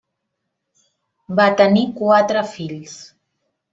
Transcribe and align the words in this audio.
Van 1.41 1.59
tenir 1.61 1.83
quatre 1.99 2.43
fills: 2.55 2.97